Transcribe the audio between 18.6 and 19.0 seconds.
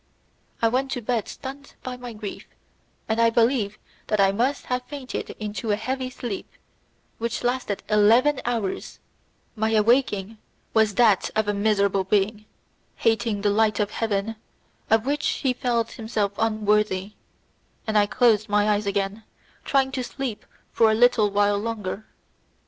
eyes